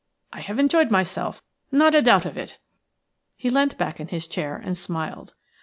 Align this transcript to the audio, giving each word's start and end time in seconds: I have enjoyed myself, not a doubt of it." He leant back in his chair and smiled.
I 0.33 0.39
have 0.39 0.57
enjoyed 0.57 0.89
myself, 0.89 1.43
not 1.71 1.93
a 1.93 2.01
doubt 2.01 2.25
of 2.25 2.35
it." 2.35 2.57
He 3.37 3.51
leant 3.51 3.77
back 3.77 3.99
in 3.99 4.07
his 4.07 4.27
chair 4.27 4.55
and 4.55 4.75
smiled. 4.75 5.35